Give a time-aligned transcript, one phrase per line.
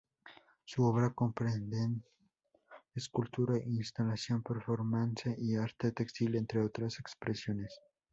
[0.65, 1.89] Su obra comprende
[2.95, 7.79] escultura, instalación, performance y arte textil, entre otras expresiones.